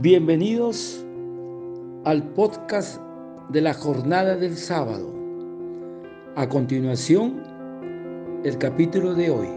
Bienvenidos 0.00 1.04
al 2.04 2.22
podcast 2.22 3.00
de 3.48 3.60
la 3.60 3.74
jornada 3.74 4.36
del 4.36 4.56
sábado. 4.56 5.12
A 6.36 6.48
continuación, 6.48 7.42
el 8.44 8.58
capítulo 8.58 9.14
de 9.14 9.30
hoy. 9.30 9.48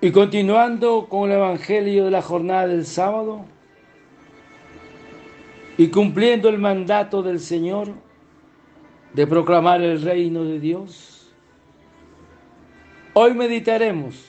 Y 0.00 0.12
continuando 0.12 1.08
con 1.08 1.32
el 1.32 1.38
Evangelio 1.38 2.04
de 2.04 2.12
la 2.12 2.22
jornada 2.22 2.68
del 2.68 2.86
sábado 2.86 3.44
y 5.76 5.88
cumpliendo 5.88 6.48
el 6.48 6.58
mandato 6.58 7.24
del 7.24 7.40
Señor 7.40 7.88
de 9.14 9.26
proclamar 9.26 9.82
el 9.82 10.00
reino 10.00 10.44
de 10.44 10.60
Dios, 10.60 11.11
Hoy 13.14 13.34
meditaremos 13.34 14.24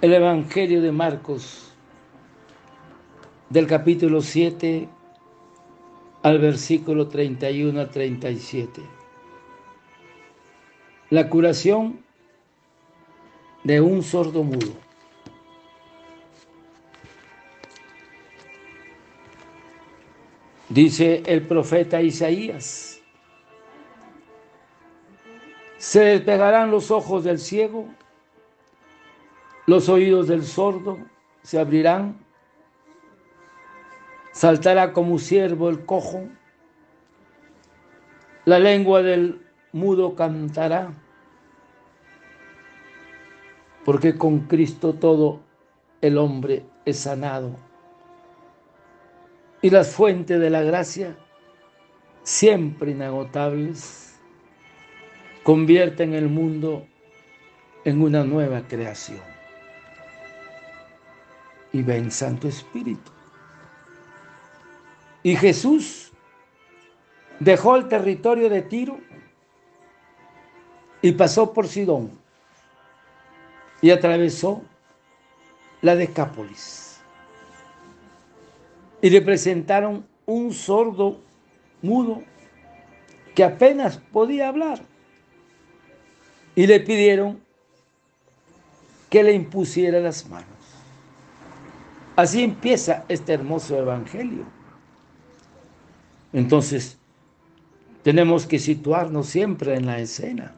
el 0.00 0.12
Evangelio 0.12 0.82
de 0.82 0.90
Marcos 0.90 1.70
del 3.48 3.68
capítulo 3.68 4.20
7 4.20 4.88
al 6.24 6.40
versículo 6.40 7.06
31 7.06 7.80
a 7.80 7.90
37. 7.92 8.82
La 11.10 11.30
curación 11.30 12.00
de 13.62 13.80
un 13.80 14.02
sordo 14.02 14.42
mudo. 14.42 14.72
Dice 20.68 21.22
el 21.24 21.42
profeta 21.42 22.02
Isaías 22.02 22.93
se 25.94 26.00
despegarán 26.00 26.72
los 26.72 26.90
ojos 26.90 27.22
del 27.22 27.38
ciego, 27.38 27.86
los 29.64 29.88
oídos 29.88 30.26
del 30.26 30.42
sordo 30.42 30.98
se 31.44 31.56
abrirán, 31.56 32.18
saltará 34.32 34.92
como 34.92 35.20
siervo 35.20 35.68
el 35.68 35.86
cojo, 35.86 36.26
la 38.44 38.58
lengua 38.58 39.02
del 39.02 39.40
mudo 39.70 40.16
cantará, 40.16 40.92
porque 43.84 44.18
con 44.18 44.48
Cristo 44.48 44.94
todo 44.94 45.42
el 46.00 46.18
hombre 46.18 46.64
es 46.84 46.98
sanado. 46.98 47.54
Y 49.62 49.70
las 49.70 49.94
fuentes 49.94 50.40
de 50.40 50.50
la 50.50 50.62
gracia, 50.62 51.16
siempre 52.24 52.90
inagotables, 52.90 54.03
convierten 55.44 56.14
el 56.14 56.28
mundo 56.28 56.86
en 57.84 58.02
una 58.02 58.24
nueva 58.24 58.62
creación. 58.66 59.20
Y 61.72 61.82
ven 61.82 62.10
Santo 62.10 62.48
Espíritu. 62.48 63.12
Y 65.22 65.36
Jesús 65.36 66.12
dejó 67.38 67.76
el 67.76 67.88
territorio 67.88 68.48
de 68.48 68.62
Tiro 68.62 68.98
y 71.02 71.12
pasó 71.12 71.52
por 71.52 71.68
Sidón 71.68 72.10
y 73.82 73.90
atravesó 73.90 74.62
la 75.82 75.94
Decápolis. 75.94 77.00
Y 79.02 79.10
le 79.10 79.20
presentaron 79.20 80.06
un 80.24 80.54
sordo 80.54 81.20
mudo 81.82 82.22
que 83.34 83.44
apenas 83.44 83.98
podía 83.98 84.48
hablar 84.48 84.93
y 86.54 86.66
le 86.66 86.80
pidieron 86.80 87.40
que 89.10 89.22
le 89.22 89.32
impusiera 89.32 90.00
las 90.00 90.28
manos. 90.28 90.48
Así 92.16 92.42
empieza 92.42 93.04
este 93.08 93.32
hermoso 93.32 93.76
evangelio. 93.78 94.44
Entonces, 96.32 96.98
tenemos 98.02 98.46
que 98.46 98.58
situarnos 98.58 99.26
siempre 99.26 99.74
en 99.74 99.86
la 99.86 99.98
escena. 99.98 100.54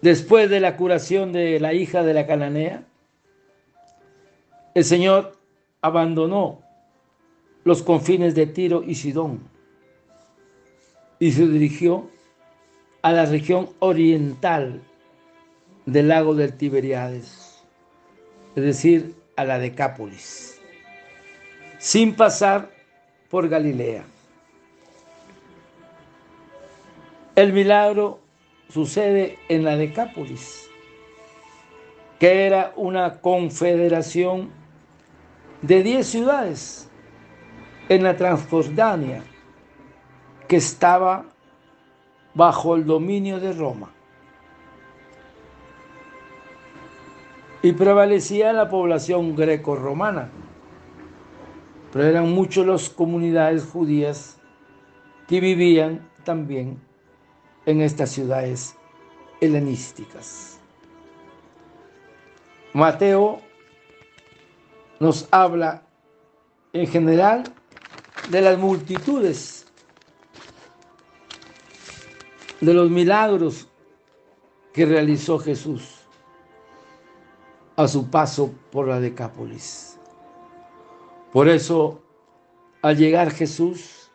Después 0.00 0.50
de 0.50 0.60
la 0.60 0.76
curación 0.76 1.32
de 1.32 1.60
la 1.60 1.74
hija 1.74 2.02
de 2.02 2.14
la 2.14 2.26
cananea, 2.26 2.84
el 4.74 4.84
Señor 4.84 5.38
abandonó 5.80 6.60
los 7.64 7.82
confines 7.82 8.34
de 8.34 8.46
Tiro 8.46 8.82
y 8.82 8.94
Sidón 8.94 9.40
y 11.18 11.32
se 11.32 11.46
dirigió 11.46 12.10
a 13.02 13.12
la 13.12 13.26
región 13.26 13.68
oriental 13.80 14.80
del 15.86 16.08
lago 16.08 16.34
del 16.34 16.56
Tiberiades, 16.56 17.62
es 18.54 18.62
decir, 18.62 19.16
a 19.36 19.44
la 19.44 19.58
Decápolis, 19.58 20.60
sin 21.78 22.14
pasar 22.14 22.70
por 23.28 23.48
Galilea. 23.48 24.04
El 27.34 27.52
milagro 27.52 28.20
sucede 28.68 29.38
en 29.48 29.64
la 29.64 29.76
Decápolis, 29.76 30.68
que 32.20 32.46
era 32.46 32.72
una 32.76 33.20
confederación 33.20 34.50
de 35.62 35.82
10 35.82 36.06
ciudades 36.06 36.88
en 37.88 38.04
la 38.04 38.16
Transjordania, 38.16 39.24
que 40.46 40.56
estaba 40.56 41.31
bajo 42.34 42.74
el 42.74 42.86
dominio 42.86 43.40
de 43.40 43.52
Roma. 43.52 43.90
Y 47.62 47.72
prevalecía 47.72 48.52
la 48.52 48.68
población 48.68 49.36
greco-romana, 49.36 50.30
pero 51.92 52.04
eran 52.04 52.30
muchas 52.32 52.66
las 52.66 52.90
comunidades 52.90 53.64
judías 53.64 54.38
que 55.28 55.40
vivían 55.40 56.08
también 56.24 56.80
en 57.66 57.80
estas 57.80 58.10
ciudades 58.10 58.76
helenísticas. 59.40 60.58
Mateo 62.72 63.40
nos 64.98 65.28
habla 65.30 65.82
en 66.72 66.86
general 66.86 67.44
de 68.30 68.40
las 68.40 68.58
multitudes 68.58 69.61
de 72.62 72.72
los 72.72 72.88
milagros 72.88 73.68
que 74.72 74.86
realizó 74.86 75.36
Jesús 75.40 76.06
a 77.74 77.88
su 77.88 78.08
paso 78.08 78.54
por 78.70 78.86
la 78.86 79.00
Decápolis. 79.00 79.98
Por 81.32 81.48
eso, 81.48 82.00
al 82.80 82.96
llegar 82.96 83.32
Jesús, 83.32 84.10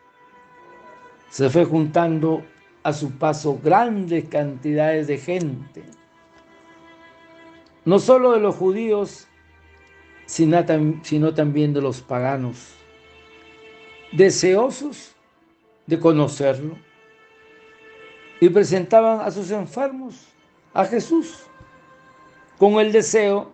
se 1.30 1.50
fue 1.50 1.66
juntando 1.66 2.42
a 2.84 2.94
su 2.94 3.12
paso 3.18 3.60
grandes 3.62 4.30
cantidades 4.30 5.08
de 5.08 5.18
gente, 5.18 5.84
no 7.84 8.00
solo 8.00 8.32
de 8.32 8.40
los 8.40 8.56
judíos, 8.56 9.28
sino 10.26 10.64
también 10.64 11.74
de 11.74 11.82
los 11.82 12.02
paganos, 12.02 12.76
deseosos 14.14 15.16
de 15.86 16.00
conocerlo 16.00 16.87
y 18.40 18.50
presentaban 18.50 19.22
a 19.22 19.32
sus 19.32 19.52
enfermos 19.52 20.28
a 20.74 20.86
Jesús 20.86 21.44
con 22.58 22.74
el 22.74 22.92
deseo 22.92 23.52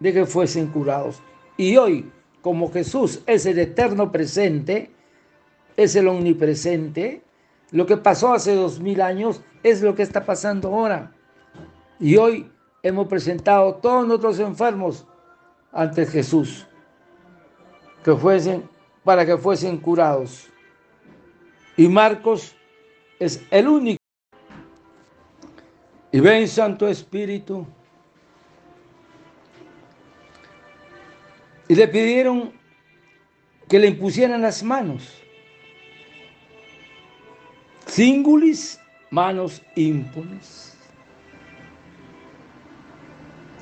de 0.00 0.12
que 0.12 0.26
fuesen 0.26 0.68
curados. 0.68 1.22
Y 1.56 1.76
hoy, 1.76 2.10
como 2.40 2.72
Jesús 2.72 3.22
es 3.26 3.46
el 3.46 3.58
eterno 3.58 4.10
presente, 4.10 4.90
es 5.76 5.94
el 5.96 6.08
omnipresente, 6.08 7.22
lo 7.70 7.86
que 7.86 7.96
pasó 7.96 8.34
hace 8.34 8.54
dos 8.54 8.80
mil 8.80 9.00
años 9.00 9.40
es 9.62 9.82
lo 9.82 9.94
que 9.94 10.02
está 10.02 10.24
pasando 10.24 10.68
ahora. 10.68 11.12
Y 11.98 12.16
hoy 12.16 12.50
hemos 12.82 13.06
presentado 13.06 13.76
todos 13.76 14.06
nuestros 14.06 14.38
enfermos 14.40 15.06
ante 15.72 16.04
Jesús, 16.04 16.66
que 18.04 18.14
fuesen, 18.14 18.68
para 19.04 19.24
que 19.24 19.38
fuesen 19.38 19.78
curados. 19.78 20.48
Y 21.76 21.88
Marcos 21.88 22.54
es 23.24 23.44
el 23.50 23.68
único. 23.68 24.02
Y 26.10 26.20
ven, 26.20 26.48
Santo 26.48 26.88
Espíritu. 26.88 27.66
Y 31.68 31.74
le 31.74 31.88
pidieron 31.88 32.52
que 33.68 33.78
le 33.78 33.86
impusieran 33.86 34.42
las 34.42 34.62
manos. 34.62 35.08
Singulis, 37.86 38.80
manos 39.10 39.62
ímpones. 39.76 40.76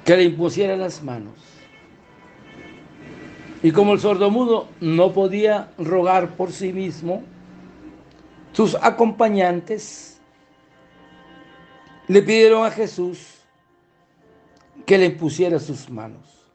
Que 0.05 0.17
le 0.17 0.25
impusieran 0.25 0.81
las 0.81 1.03
manos. 1.03 1.35
Y 3.63 3.73
como 3.73 3.93
el 3.93 4.01
sordomudo 4.01 4.69
no 4.81 5.13
podía 5.13 5.71
rogar 5.77 6.35
por 6.37 6.51
sí 6.51 6.73
mismo, 6.73 7.23
sus 8.53 8.75
acompañantes 8.77 10.21
le 12.09 12.23
pidieron 12.23 12.67
a 12.67 12.71
Jesús 12.71 13.39
que 14.85 14.99
le 14.99 15.11
pusiera 15.11 15.59
sus 15.61 15.89
manos. 15.89 16.49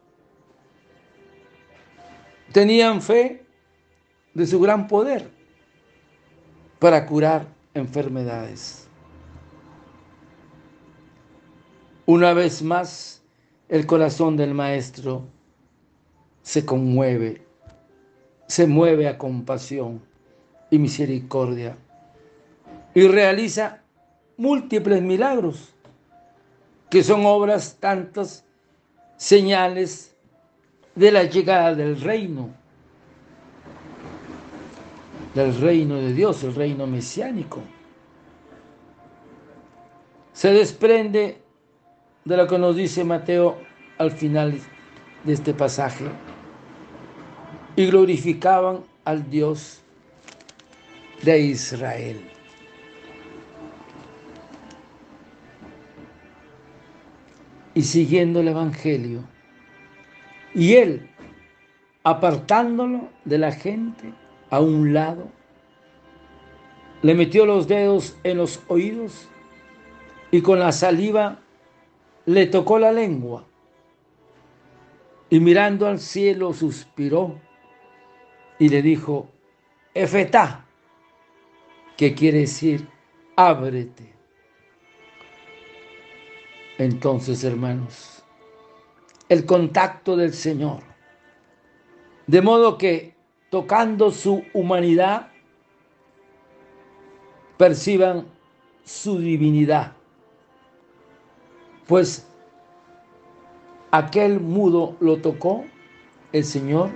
Tenían 2.51 3.01
fe 3.01 3.45
de 4.33 4.45
su 4.45 4.59
gran 4.59 4.87
poder 4.87 5.31
para 6.79 7.05
curar 7.05 7.47
enfermedades. 7.73 8.87
Una 12.05 12.33
vez 12.33 12.61
más, 12.61 13.23
el 13.69 13.85
corazón 13.85 14.37
del 14.37 14.53
maestro 14.53 15.23
se 16.41 16.65
conmueve, 16.65 17.41
se 18.47 18.67
mueve 18.67 19.07
a 19.07 19.17
compasión 19.17 20.03
y 20.69 20.77
misericordia 20.77 21.77
y 22.95 23.07
realiza 23.07 23.81
múltiples 24.37 25.01
milagros 25.01 25.75
que 26.89 27.03
son 27.03 27.25
obras 27.25 27.77
tantas 27.79 28.45
señales 29.17 30.15
de 30.95 31.11
la 31.11 31.23
llegada 31.23 31.75
del 31.75 31.99
reino, 31.99 32.49
del 35.33 35.59
reino 35.59 35.97
de 35.97 36.13
Dios, 36.13 36.41
el 36.43 36.55
reino 36.55 36.87
mesiánico. 36.87 37.61
Se 40.31 40.51
desprende 40.51 41.41
de 42.23 42.37
lo 42.37 42.47
que 42.47 42.57
nos 42.57 42.77
dice 42.77 43.03
Mateo 43.03 43.57
al 43.97 44.11
final 44.11 44.57
de 45.25 45.33
este 45.33 45.53
pasaje. 45.53 46.05
Y 47.75 47.87
glorificaban 47.87 48.83
al 49.03 49.29
Dios 49.29 49.81
de 51.23 51.39
Israel. 51.39 52.34
Y 57.75 57.83
siguiendo 57.83 58.39
el 58.39 58.47
Evangelio. 58.47 59.23
Y 60.55 60.73
él, 60.73 61.11
apartándolo 62.03 63.09
de 63.23 63.37
la 63.37 63.51
gente 63.51 64.11
a 64.49 64.59
un 64.59 64.93
lado, 64.93 65.29
le 67.03 67.13
metió 67.13 67.45
los 67.45 67.67
dedos 67.67 68.17
en 68.23 68.37
los 68.37 68.63
oídos 68.67 69.29
y 70.31 70.41
con 70.41 70.57
la 70.57 70.71
saliva 70.71 71.41
le 72.25 72.47
tocó 72.47 72.79
la 72.79 72.91
lengua 72.91 73.45
y 75.29 75.39
mirando 75.39 75.87
al 75.87 75.99
cielo 75.99 76.53
suspiró 76.53 77.39
y 78.57 78.69
le 78.69 78.81
dijo, 78.81 79.29
Efetá, 79.93 80.65
que 81.97 82.15
quiere 82.15 82.39
decir, 82.39 82.87
ábrete. 83.35 84.14
Entonces, 86.77 87.43
hermanos, 87.43 88.23
el 89.29 89.45
contacto 89.45 90.15
del 90.17 90.33
Señor, 90.33 90.79
de 92.27 92.41
modo 92.41 92.77
que 92.77 93.15
tocando 93.49 94.11
su 94.11 94.43
humanidad, 94.53 95.29
perciban 97.57 98.27
su 98.83 99.19
divinidad 99.19 99.95
pues 101.87 102.25
aquel 103.91 104.39
mudo 104.39 104.95
lo 104.99 105.17
tocó 105.17 105.65
el 106.31 106.43
Señor 106.43 106.91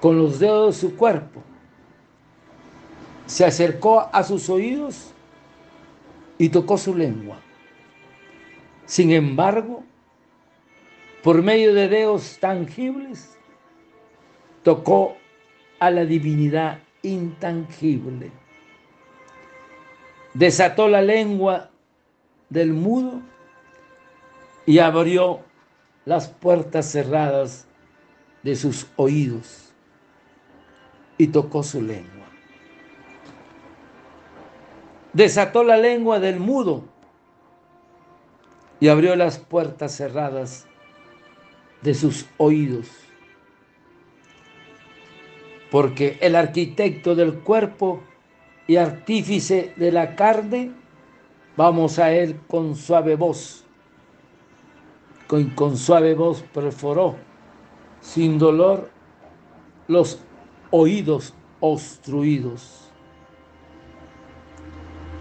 con 0.00 0.18
los 0.18 0.38
dedos 0.38 0.74
de 0.74 0.80
su 0.80 0.96
cuerpo. 0.96 1.42
Se 3.26 3.44
acercó 3.44 4.08
a 4.12 4.22
sus 4.22 4.50
oídos 4.50 5.12
y 6.36 6.50
tocó 6.50 6.76
su 6.76 6.94
lengua. 6.94 7.38
Sin 8.86 9.12
embargo, 9.12 9.82
por 11.22 11.42
medio 11.42 11.72
de 11.72 11.88
dedos 11.88 12.38
tangibles, 12.38 13.38
tocó 14.62 15.16
a 15.78 15.90
la 15.90 16.04
divinidad 16.04 16.80
intangible. 17.02 18.30
Desató 20.34 20.88
la 20.88 21.00
lengua 21.00 21.70
del 22.50 22.72
mudo 22.72 23.22
y 24.66 24.78
abrió 24.78 25.40
las 26.04 26.28
puertas 26.28 26.90
cerradas 26.90 27.66
de 28.42 28.56
sus 28.56 28.86
oídos 28.96 29.72
y 31.16 31.28
tocó 31.28 31.62
su 31.62 31.80
lengua. 31.80 32.26
Desató 35.12 35.62
la 35.62 35.76
lengua 35.76 36.18
del 36.18 36.40
mudo 36.40 36.93
y 38.84 38.88
abrió 38.88 39.16
las 39.16 39.38
puertas 39.38 39.96
cerradas 39.96 40.66
de 41.80 41.94
sus 41.94 42.26
oídos. 42.36 42.86
Porque 45.70 46.18
el 46.20 46.36
arquitecto 46.36 47.14
del 47.14 47.32
cuerpo 47.38 48.02
y 48.66 48.76
artífice 48.76 49.72
de 49.76 49.90
la 49.90 50.16
carne, 50.16 50.70
vamos 51.56 51.98
a 51.98 52.12
él 52.12 52.38
con 52.46 52.76
suave 52.76 53.16
voz 53.16 53.64
con, 55.26 55.78
suave 55.78 56.14
voz 56.14 56.44
perforó, 56.52 57.16
sin 58.02 58.38
dolor, 58.38 58.90
los 59.88 60.20
oídos 60.70 61.32
obstruidos. 61.58 62.90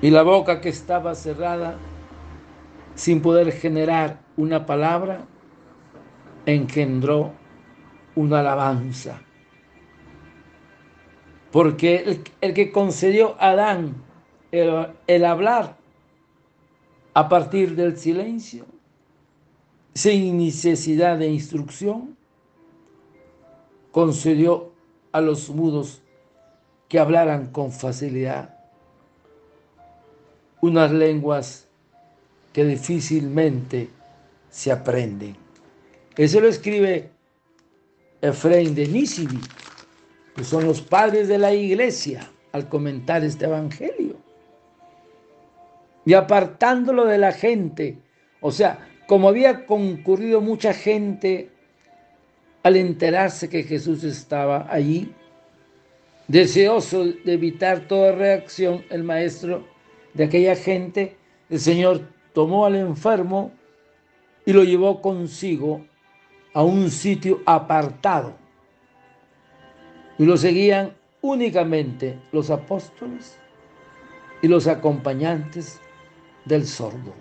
Y 0.02 0.10
la 0.10 0.24
boca 0.24 0.60
que 0.60 0.68
estaba 0.68 1.16
cerrada, 1.16 1.78
sin 2.96 3.22
poder 3.22 3.52
generar 3.52 4.22
una 4.38 4.66
palabra, 4.66 5.26
engendró 6.46 7.34
una 8.16 8.40
alabanza. 8.40 9.22
Porque 11.52 12.22
el, 12.42 12.54
que 12.54 12.72
concedió 12.72 13.36
a 13.40 13.52
Adán 13.52 13.96
el 14.52 15.26
hablar 15.26 15.78
a 17.14 17.30
partir 17.30 17.76
del 17.76 17.98
silencio, 17.98 18.66
sin 19.94 20.38
necesidad 20.38 21.18
de 21.20 21.30
instrucción, 21.30 22.18
concedió 23.92 24.72
a 25.12 25.22
los 25.22 25.50
mudos 25.50 26.02
que 26.90 27.00
hablaran 27.00 27.52
con 27.52 27.72
facilidad 27.72 28.54
unas 30.64 30.94
lenguas 30.94 31.68
que 32.54 32.64
difícilmente 32.64 33.90
se 34.50 34.72
aprenden. 34.72 35.36
Eso 36.16 36.40
lo 36.40 36.48
escribe 36.48 37.10
Efraín 38.22 38.76
de 38.76 38.88
Nisibi, 38.88 39.42
que 40.36 40.44
son 40.44 40.66
los 40.66 40.82
padres 40.82 41.28
de 41.28 41.40
la 41.40 41.54
iglesia, 41.54 42.30
al 42.52 42.70
comentar 42.70 43.24
este 43.24 43.46
evangelio. 43.46 44.16
Y 46.06 46.14
apartándolo 46.14 47.06
de 47.06 47.18
la 47.18 47.32
gente, 47.32 47.98
o 48.42 48.52
sea, 48.52 48.88
como 49.08 49.28
había 49.28 49.66
concurrido 49.66 50.40
mucha 50.40 50.74
gente 50.74 51.50
al 52.62 52.78
enterarse 52.78 53.50
que 53.50 53.64
Jesús 53.64 54.04
estaba 54.04 54.68
allí, 54.70 55.12
deseoso 56.28 57.06
de 57.06 57.34
evitar 57.34 57.88
toda 57.88 58.12
reacción, 58.12 58.86
el 58.90 59.04
maestro 59.04 59.68
de 60.14 60.26
aquella 60.26 60.56
gente, 60.56 61.18
el 61.50 61.60
Señor 61.60 62.13
tomó 62.34 62.66
al 62.66 62.76
enfermo 62.76 63.52
y 64.46 64.54
lo 64.54 64.64
llevó 64.64 65.02
consigo 65.02 65.86
a 66.54 66.64
un 66.64 66.90
sitio 66.90 67.42
apartado. 67.46 68.34
Y 70.18 70.26
lo 70.26 70.38
seguían 70.38 70.96
únicamente 71.22 72.20
los 72.32 72.50
apóstoles 72.50 73.40
y 74.42 74.48
los 74.48 74.68
acompañantes 74.68 75.80
del 76.46 76.68
sordo. 76.68 77.14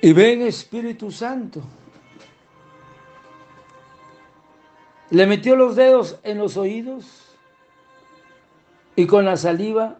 Y 0.00 0.12
ven 0.12 0.42
Espíritu 0.42 1.10
Santo. 1.10 1.62
Le 5.10 5.26
metió 5.26 5.56
los 5.56 5.76
dedos 5.76 6.18
en 6.22 6.38
los 6.38 6.56
oídos 6.56 7.33
y 8.96 9.06
con 9.06 9.24
la 9.24 9.36
saliva 9.36 9.98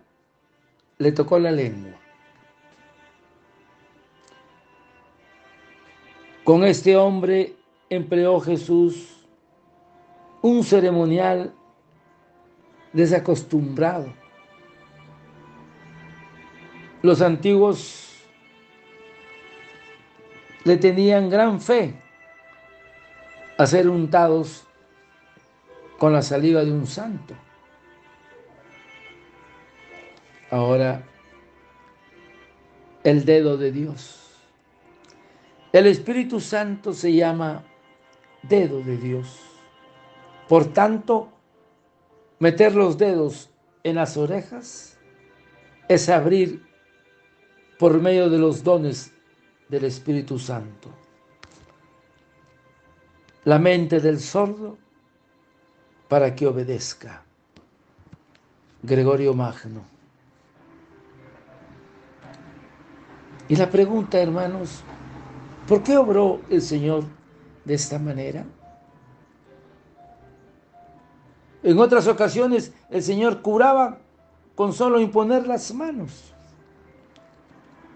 le 0.98 1.12
tocó 1.12 1.38
la 1.38 1.50
lengua. 1.50 1.98
Con 6.44 6.64
este 6.64 6.96
hombre 6.96 7.56
empleó 7.88 8.38
Jesús 8.40 9.26
un 10.42 10.62
ceremonial 10.62 11.54
desacostumbrado. 12.92 14.12
Los 17.02 17.22
antiguos 17.22 18.14
le 20.64 20.76
tenían 20.76 21.28
gran 21.28 21.60
fe 21.60 21.94
a 23.58 23.66
ser 23.66 23.88
untados 23.88 24.64
con 25.98 26.12
la 26.12 26.22
saliva 26.22 26.64
de 26.64 26.72
un 26.72 26.86
santo. 26.86 27.34
Ahora, 30.54 31.02
el 33.02 33.24
dedo 33.24 33.56
de 33.56 33.72
Dios. 33.72 34.30
El 35.72 35.88
Espíritu 35.88 36.38
Santo 36.38 36.92
se 36.92 37.12
llama 37.12 37.64
dedo 38.44 38.78
de 38.78 38.96
Dios. 38.96 39.40
Por 40.48 40.72
tanto, 40.72 41.32
meter 42.38 42.76
los 42.76 42.96
dedos 42.96 43.50
en 43.82 43.96
las 43.96 44.16
orejas 44.16 44.96
es 45.88 46.08
abrir 46.08 46.64
por 47.76 48.00
medio 48.00 48.30
de 48.30 48.38
los 48.38 48.62
dones 48.62 49.12
del 49.68 49.82
Espíritu 49.86 50.38
Santo. 50.38 50.88
La 53.42 53.58
mente 53.58 53.98
del 53.98 54.20
sordo 54.20 54.78
para 56.06 56.32
que 56.32 56.46
obedezca. 56.46 57.24
Gregorio 58.84 59.34
Magno. 59.34 59.93
Y 63.48 63.56
la 63.56 63.70
pregunta, 63.70 64.18
hermanos, 64.18 64.82
¿por 65.68 65.82
qué 65.82 65.98
obró 65.98 66.40
el 66.48 66.62
Señor 66.62 67.04
de 67.64 67.74
esta 67.74 67.98
manera? 67.98 68.44
En 71.62 71.78
otras 71.78 72.06
ocasiones 72.06 72.72
el 72.90 73.02
Señor 73.02 73.40
curaba 73.42 73.98
con 74.54 74.72
solo 74.72 75.00
imponer 75.00 75.46
las 75.46 75.72
manos 75.74 76.32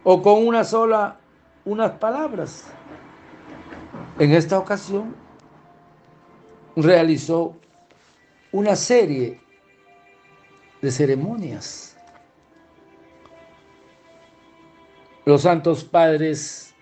o 0.04 0.22
con 0.22 0.46
una 0.46 0.64
sola, 0.64 1.18
unas 1.64 1.92
palabras. 1.92 2.64
En 4.18 4.32
esta 4.32 4.58
ocasión 4.58 5.14
realizó 6.74 7.56
una 8.52 8.74
serie 8.74 9.40
de 10.80 10.90
ceremonias. 10.90 11.88
Los 15.28 15.42
santos 15.42 15.85
padres, 15.85 16.75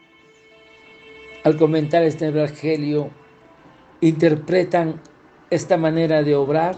al 1.43 1.57
comentar 1.57 2.05
este 2.05 2.27
evangelio, 2.29 3.11
interpretan 4.01 5.01
esta 5.51 5.77
manera 5.77 6.23
de 6.23 6.37
obrar 6.37 6.77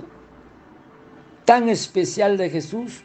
tan 1.44 1.68
especial 1.68 2.38
de 2.38 2.48
Jesús 2.48 3.02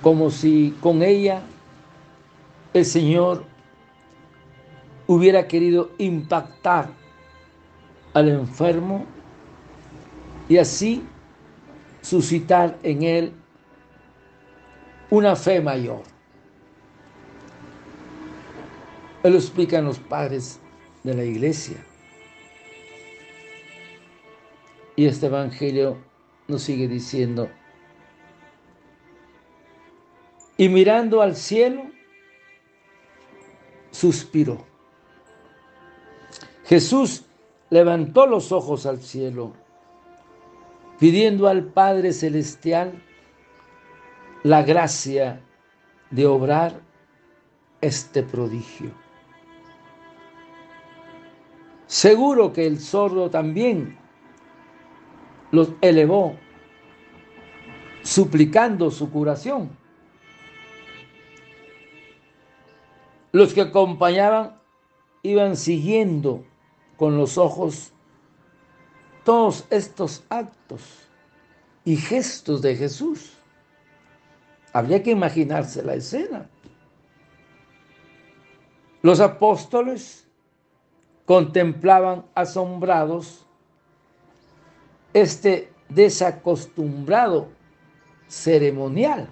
como 0.00 0.30
si 0.30 0.74
con 0.80 1.02
ella 1.02 1.42
el 2.72 2.86
Señor 2.86 3.44
hubiera 5.06 5.48
querido 5.48 5.90
impactar 5.98 6.88
al 8.14 8.30
enfermo 8.30 9.04
y 10.48 10.56
así 10.56 11.04
suscitar 12.00 12.78
en 12.82 13.02
él 13.02 13.32
una 15.10 15.36
fe 15.36 15.60
mayor. 15.60 16.15
Él 19.26 19.32
lo 19.32 19.40
explican 19.40 19.84
los 19.84 19.98
padres 19.98 20.60
de 21.02 21.12
la 21.12 21.24
iglesia. 21.24 21.84
Y 24.94 25.06
este 25.06 25.26
evangelio 25.26 25.98
nos 26.46 26.62
sigue 26.62 26.86
diciendo, 26.86 27.50
y 30.56 30.68
mirando 30.68 31.22
al 31.22 31.34
cielo, 31.34 31.90
suspiró. 33.90 34.64
Jesús 36.66 37.24
levantó 37.68 38.28
los 38.28 38.52
ojos 38.52 38.86
al 38.86 39.02
cielo, 39.02 39.54
pidiendo 41.00 41.48
al 41.48 41.64
Padre 41.64 42.12
Celestial 42.12 43.02
la 44.44 44.62
gracia 44.62 45.40
de 46.12 46.26
obrar 46.26 46.80
este 47.80 48.22
prodigio. 48.22 49.05
Seguro 51.86 52.52
que 52.52 52.66
el 52.66 52.80
sordo 52.80 53.30
también 53.30 53.96
los 55.52 55.70
elevó, 55.80 56.36
suplicando 58.02 58.90
su 58.90 59.10
curación. 59.10 59.70
Los 63.30 63.54
que 63.54 63.60
acompañaban 63.60 64.56
iban 65.22 65.56
siguiendo 65.56 66.44
con 66.96 67.16
los 67.16 67.38
ojos 67.38 67.92
todos 69.24 69.66
estos 69.70 70.24
actos 70.28 70.82
y 71.84 71.96
gestos 71.96 72.62
de 72.62 72.76
Jesús. 72.76 73.32
Habría 74.72 75.02
que 75.02 75.10
imaginarse 75.10 75.82
la 75.82 75.94
escena. 75.94 76.48
Los 79.02 79.20
apóstoles 79.20 80.25
contemplaban 81.26 82.24
asombrados 82.34 83.44
este 85.12 85.72
desacostumbrado 85.88 87.48
ceremonial. 88.28 89.28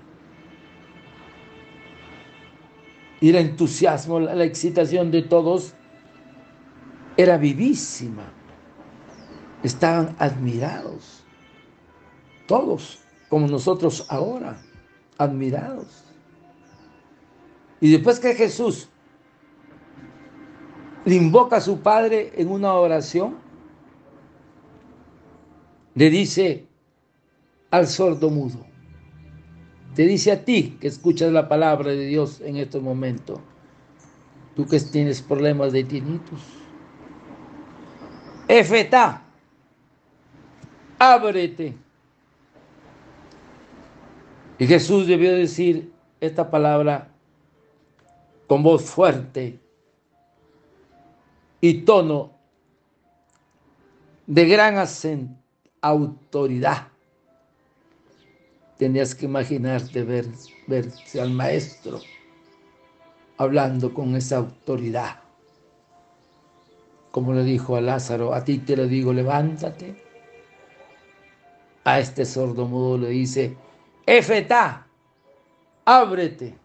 Y 3.20 3.30
el 3.30 3.36
entusiasmo, 3.36 4.20
la 4.20 4.44
excitación 4.44 5.10
de 5.10 5.22
todos 5.22 5.74
era 7.16 7.38
vivísima. 7.38 8.24
Estaban 9.62 10.14
admirados. 10.18 11.24
Todos, 12.46 12.98
como 13.30 13.46
nosotros 13.46 14.04
ahora, 14.10 14.60
admirados. 15.16 16.04
Y 17.80 17.92
después 17.92 18.20
que 18.20 18.34
Jesús 18.34 18.90
le 21.04 21.14
invoca 21.14 21.56
a 21.56 21.60
su 21.60 21.80
Padre 21.80 22.32
en 22.36 22.50
una 22.50 22.74
oración, 22.74 23.36
le 25.94 26.10
dice 26.10 26.66
al 27.70 27.86
sordo 27.86 28.30
mudo, 28.30 28.64
te 29.94 30.06
dice 30.06 30.32
a 30.32 30.44
ti 30.44 30.76
que 30.80 30.88
escuchas 30.88 31.32
la 31.32 31.48
palabra 31.48 31.90
de 31.90 32.06
Dios 32.06 32.40
en 32.40 32.56
este 32.56 32.80
momento, 32.80 33.40
tú 34.56 34.66
que 34.66 34.80
tienes 34.80 35.20
problemas 35.20 35.72
de 35.72 35.84
tinnitus, 35.84 36.40
Efetá, 38.46 39.22
ábrete. 40.98 41.74
Y 44.58 44.66
Jesús 44.66 45.06
debió 45.06 45.34
decir 45.34 45.90
esta 46.20 46.50
palabra 46.50 47.08
con 48.46 48.62
voz 48.62 48.82
fuerte 48.82 49.58
y 51.66 51.82
tono 51.84 52.32
de 54.26 54.44
gran 54.46 54.76
autoridad. 55.80 56.88
Tenías 58.76 59.14
que 59.14 59.24
imaginarte 59.24 60.02
ver, 60.02 60.26
verse 60.66 61.20
al 61.22 61.30
maestro 61.30 62.00
hablando 63.38 63.94
con 63.94 64.14
esa 64.14 64.36
autoridad 64.36 65.20
como 67.10 67.32
le 67.32 67.44
dijo 67.44 67.76
a 67.76 67.80
Lázaro, 67.80 68.34
a 68.34 68.44
ti 68.44 68.58
te 68.58 68.76
lo 68.76 68.88
digo, 68.88 69.12
levántate. 69.12 70.02
A 71.84 72.00
este 72.00 72.24
sordo 72.24 72.66
mudo 72.66 72.98
le 72.98 73.10
dice, 73.10 73.56
Efetá, 74.04 74.88
ábrete. 75.84 76.63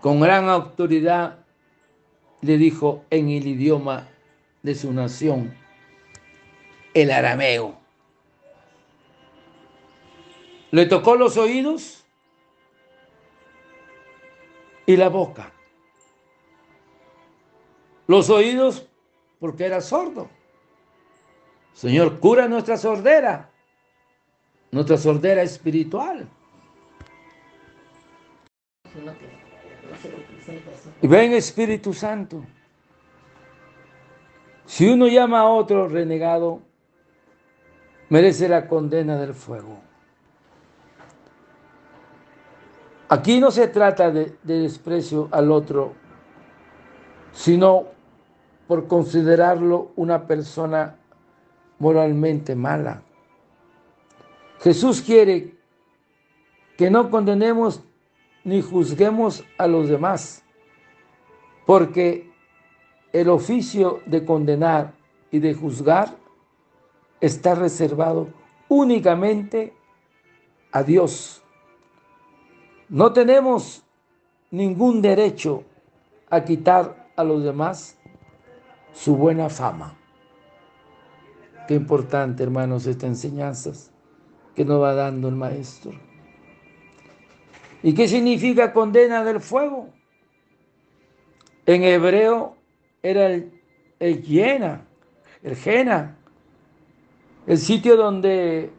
Con 0.00 0.20
gran 0.20 0.48
autoridad 0.48 1.44
le 2.40 2.56
dijo 2.56 3.04
en 3.10 3.28
el 3.28 3.46
idioma 3.46 4.08
de 4.62 4.74
su 4.74 4.92
nación, 4.92 5.54
el 6.94 7.10
arameo. 7.10 7.78
Le 10.70 10.86
tocó 10.86 11.16
los 11.16 11.36
oídos 11.36 12.04
y 14.86 14.96
la 14.96 15.08
boca 15.08 15.52
los 18.08 18.30
oídos 18.30 18.88
porque 19.38 19.66
era 19.66 19.80
sordo. 19.80 20.28
Señor, 21.74 22.18
cura 22.18 22.48
nuestra 22.48 22.76
sordera, 22.76 23.50
nuestra 24.72 24.96
sordera 24.96 25.42
espiritual. 25.42 26.28
Y 31.02 31.06
ven 31.06 31.32
Espíritu 31.32 31.92
Santo. 31.92 32.44
Si 34.64 34.88
uno 34.88 35.06
llama 35.06 35.40
a 35.40 35.48
otro 35.48 35.88
renegado, 35.88 36.60
merece 38.08 38.48
la 38.48 38.66
condena 38.66 39.16
del 39.16 39.34
fuego. 39.34 39.80
Aquí 43.08 43.40
no 43.40 43.50
se 43.50 43.68
trata 43.68 44.10
de, 44.10 44.36
de 44.42 44.60
desprecio 44.60 45.28
al 45.30 45.50
otro, 45.50 45.94
sino 47.32 47.86
por 48.66 48.86
considerarlo 48.86 49.92
una 49.96 50.26
persona 50.26 50.96
moralmente 51.78 52.54
mala. 52.54 53.02
Jesús 54.60 55.00
quiere 55.00 55.56
que 56.76 56.90
no 56.90 57.10
condenemos 57.10 57.82
ni 58.44 58.62
juzguemos 58.62 59.44
a 59.58 59.66
los 59.66 59.88
demás, 59.88 60.42
porque 61.66 62.30
el 63.12 63.28
oficio 63.28 64.00
de 64.06 64.24
condenar 64.24 64.94
y 65.30 65.38
de 65.38 65.54
juzgar 65.54 66.16
está 67.20 67.54
reservado 67.54 68.28
únicamente 68.68 69.74
a 70.72 70.82
Dios. 70.82 71.42
No 72.88 73.12
tenemos 73.12 73.82
ningún 74.50 75.02
derecho 75.02 75.64
a 76.30 76.44
quitar 76.44 77.10
a 77.16 77.24
los 77.24 77.42
demás 77.42 77.98
su 78.92 79.16
buena 79.16 79.48
fama. 79.48 79.96
Qué 81.66 81.74
importante, 81.74 82.42
hermanos, 82.42 82.86
estas 82.86 83.10
enseñanzas 83.10 83.90
que 84.54 84.64
nos 84.64 84.80
va 84.80 84.94
dando 84.94 85.28
el 85.28 85.36
Maestro. 85.36 86.07
¿Y 87.82 87.94
qué 87.94 88.08
significa 88.08 88.72
condena 88.72 89.24
del 89.24 89.40
fuego? 89.40 89.88
En 91.66 91.82
hebreo 91.82 92.56
era 93.02 93.26
el, 93.26 93.52
el 94.00 94.22
Yena, 94.22 94.86
el 95.42 95.54
Jena, 95.54 96.16
el 97.46 97.58
sitio 97.58 97.96
donde 97.96 98.72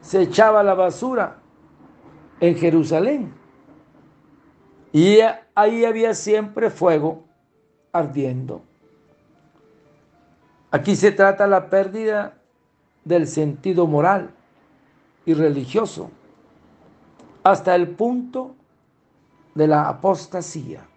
se 0.00 0.22
echaba 0.22 0.62
la 0.62 0.74
basura 0.74 1.38
en 2.40 2.56
Jerusalén. 2.56 3.34
Y 4.92 5.18
ahí 5.54 5.84
había 5.84 6.14
siempre 6.14 6.70
fuego 6.70 7.24
ardiendo. 7.92 8.62
Aquí 10.70 10.96
se 10.96 11.12
trata 11.12 11.46
la 11.46 11.68
pérdida 11.68 12.38
del 13.04 13.26
sentido 13.26 13.86
moral 13.86 14.30
y 15.26 15.34
religioso 15.34 16.10
hasta 17.44 17.74
el 17.74 17.90
punto 17.90 18.56
de 19.54 19.68
la 19.68 19.88
apostasía. 19.88 20.88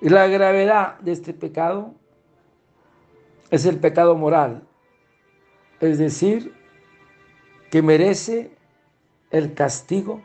Y 0.00 0.08
la 0.08 0.26
gravedad 0.26 0.98
de 1.00 1.12
este 1.12 1.32
pecado 1.32 1.94
es 3.50 3.66
el 3.66 3.78
pecado 3.78 4.16
moral, 4.16 4.66
es 5.80 5.98
decir, 5.98 6.54
que 7.70 7.82
merece 7.82 8.56
el 9.30 9.54
castigo 9.54 10.22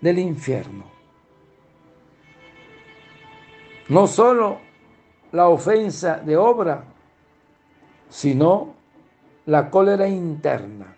del 0.00 0.18
infierno. 0.18 0.84
No 3.88 4.06
solo 4.06 4.60
la 5.32 5.48
ofensa 5.48 6.18
de 6.18 6.36
obra, 6.36 6.84
sino 8.08 8.74
la 9.46 9.70
cólera 9.70 10.06
interna, 10.08 10.97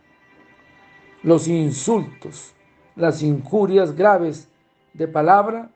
los 1.22 1.48
insultos, 1.48 2.52
las 2.96 3.22
injurias 3.22 3.94
graves 3.94 4.48
de 4.92 5.06
palabra 5.06 5.70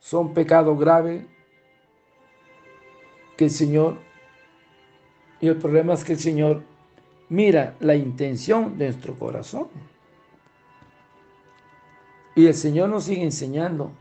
son 0.00 0.34
pecado 0.34 0.76
grave 0.76 1.26
que 3.36 3.44
el 3.44 3.50
Señor, 3.50 3.98
y 5.40 5.48
el 5.48 5.56
problema 5.56 5.94
es 5.94 6.04
que 6.04 6.12
el 6.12 6.18
Señor 6.18 6.62
mira 7.28 7.74
la 7.80 7.94
intención 7.94 8.76
de 8.76 8.86
nuestro 8.86 9.18
corazón. 9.18 9.68
Y 12.34 12.46
el 12.46 12.54
Señor 12.54 12.88
nos 12.88 13.04
sigue 13.04 13.22
enseñando. 13.22 13.92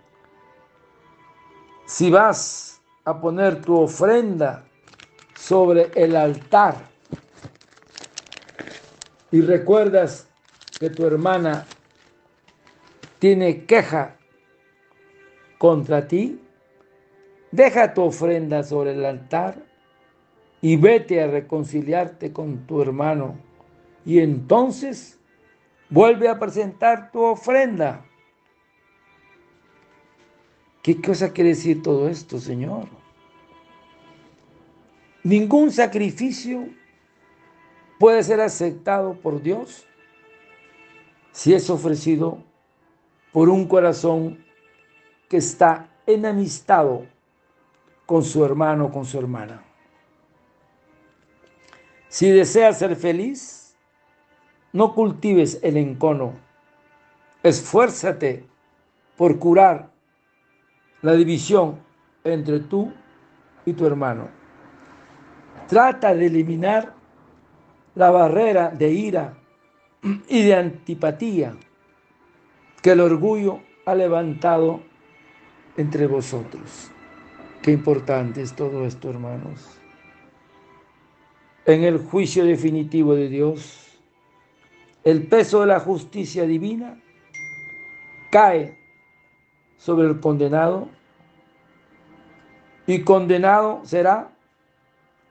Si 1.86 2.10
vas 2.10 2.82
a 3.04 3.20
poner 3.20 3.62
tu 3.62 3.78
ofrenda 3.78 4.66
sobre 5.36 5.92
el 5.96 6.16
altar 6.16 6.76
y 9.32 9.42
recuerdas 9.42 10.31
que 10.82 10.90
tu 10.90 11.06
hermana 11.06 11.68
tiene 13.20 13.66
queja 13.66 14.18
contra 15.60 16.08
ti, 16.08 16.42
deja 17.52 17.94
tu 17.94 18.02
ofrenda 18.02 18.64
sobre 18.64 18.94
el 18.94 19.06
altar 19.06 19.64
y 20.60 20.78
vete 20.78 21.22
a 21.22 21.28
reconciliarte 21.28 22.34
con 22.34 22.66
tu 22.66 22.82
hermano. 22.82 23.38
Y 24.08 24.22
entonces 24.22 25.20
vuelve 25.88 26.28
a 26.28 26.40
presentar 26.40 27.12
tu 27.12 27.22
ofrenda. 27.22 28.04
¿Qué 30.82 31.00
cosa 31.00 31.32
quiere 31.32 31.52
decir 31.52 31.84
todo 31.84 32.10
esto, 32.10 32.40
Señor? 32.40 32.88
Ningún 35.22 35.70
sacrificio 35.70 36.70
puede 38.00 38.24
ser 38.24 38.42
aceptado 38.42 39.14
por 39.14 39.44
Dios 39.44 39.86
si 41.32 41.54
es 41.54 41.70
ofrecido 41.70 42.40
por 43.32 43.50
un 43.50 43.68
corazón 43.68 44.44
que 45.30 45.38
está 45.38 45.90
enamistado 46.06 47.06
con 48.06 48.24
su 48.24 48.44
hermano 48.44 48.86
o 48.86 48.92
con 48.92 49.06
su 49.06 49.18
hermana. 49.18 49.64
Si 52.10 52.30
deseas 52.30 52.78
ser 52.78 52.96
feliz, 52.98 53.78
no 54.74 54.94
cultives 54.94 55.60
el 55.64 55.78
encono. 55.78 56.34
Esfuérzate 57.42 58.46
por 59.16 59.40
curar 59.40 59.90
la 61.02 61.14
división 61.14 61.80
entre 62.24 62.60
tú 62.60 62.92
y 63.66 63.74
tu 63.74 63.86
hermano. 63.86 64.28
Trata 65.68 66.14
de 66.14 66.26
eliminar 66.26 66.94
la 67.96 68.12
barrera 68.12 68.70
de 68.70 68.92
ira 68.92 69.41
y 70.04 70.44
de 70.44 70.56
antipatía 70.56 71.56
que 72.82 72.92
el 72.92 73.02
orgullo 73.02 73.60
ha 73.86 73.96
levantado 73.96 74.82
entre 75.78 76.08
vosotros. 76.08 76.92
Qué 77.62 77.72
importante 77.72 78.42
es 78.42 78.56
todo 78.56 78.86
esto, 78.86 79.10
hermanos. 79.10 79.78
En 81.66 81.84
el 81.84 82.00
juicio 82.00 82.44
definitivo 82.44 83.14
de 83.14 83.30
Dios, 83.30 84.00
el 85.04 85.28
peso 85.28 85.62
de 85.62 85.68
la 85.68 85.80
justicia 85.80 86.46
divina 86.46 87.00
cae 88.32 88.80
sobre 89.78 90.08
el 90.08 90.20
condenado 90.20 90.90
y 92.88 93.02
condenado 93.02 93.82
será 93.84 94.32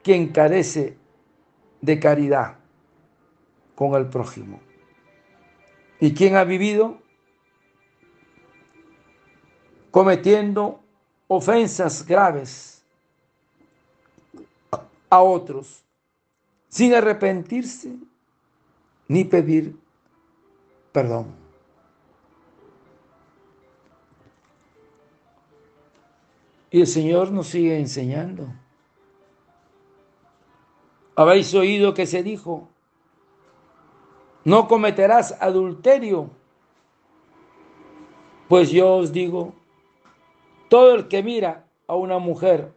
quien 0.02 0.28
carece 0.28 0.96
de 1.80 1.98
caridad 1.98 2.59
con 3.80 3.94
el 3.94 4.10
prójimo. 4.10 4.60
¿Y 6.00 6.12
quien 6.12 6.36
ha 6.36 6.44
vivido 6.44 6.98
cometiendo 9.90 10.82
ofensas 11.28 12.06
graves 12.06 12.84
a 15.08 15.22
otros 15.22 15.82
sin 16.68 16.92
arrepentirse 16.92 17.96
ni 19.08 19.24
pedir 19.24 19.74
perdón. 20.92 21.34
Y 26.70 26.82
el 26.82 26.86
Señor 26.86 27.32
nos 27.32 27.46
sigue 27.46 27.78
enseñando. 27.78 28.46
Habéis 31.16 31.54
oído 31.54 31.94
que 31.94 32.06
se 32.06 32.22
dijo, 32.22 32.69
no 34.44 34.68
cometerás 34.68 35.36
adulterio. 35.40 36.30
Pues 38.48 38.70
yo 38.70 38.96
os 38.96 39.12
digo, 39.12 39.54
todo 40.68 40.94
el 40.94 41.08
que 41.08 41.22
mira 41.22 41.66
a 41.86 41.94
una 41.94 42.18
mujer 42.18 42.72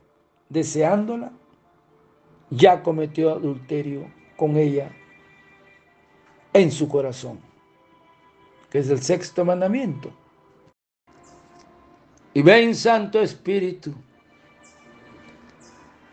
deseándola, 0.49 1.31
ya 2.49 2.83
cometió 2.83 3.31
adulterio 3.31 4.11
con 4.37 4.57
ella 4.57 4.91
en 6.53 6.71
su 6.71 6.87
corazón, 6.87 7.39
que 8.69 8.79
es 8.79 8.89
el 8.89 9.01
sexto 9.01 9.43
mandamiento. 9.43 10.11
Y 12.33 12.41
ven, 12.41 12.75
Santo 12.75 13.19
Espíritu, 13.19 13.93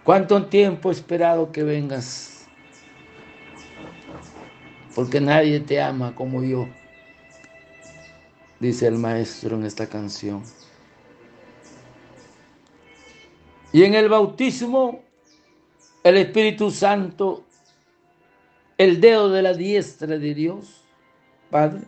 cuánto 0.04 0.44
tiempo 0.46 0.90
he 0.90 0.92
esperado 0.92 1.50
que 1.50 1.62
vengas, 1.62 2.39
porque 4.94 5.20
nadie 5.20 5.60
te 5.60 5.80
ama 5.80 6.14
como 6.14 6.42
yo, 6.42 6.68
dice 8.58 8.86
el 8.86 8.98
maestro 8.98 9.56
en 9.56 9.64
esta 9.64 9.86
canción. 9.86 10.42
Y 13.72 13.84
en 13.84 13.94
el 13.94 14.08
bautismo, 14.08 15.02
el 16.02 16.16
Espíritu 16.16 16.70
Santo, 16.70 17.44
el 18.76 19.00
dedo 19.00 19.30
de 19.30 19.42
la 19.42 19.54
diestra 19.54 20.18
de 20.18 20.34
Dios, 20.34 20.84
Padre, 21.50 21.82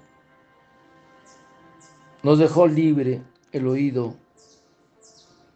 nos 2.23 2.38
dejó 2.38 2.69
libre 2.69 3.23
el 3.51 3.67
oído 3.67 4.15